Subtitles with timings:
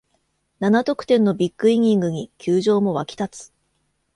[0.59, 3.53] 七得点のビッグイニングに球場も沸き立つ